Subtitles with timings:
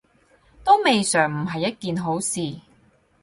[0.63, 2.55] 都未嘗唔係一件好事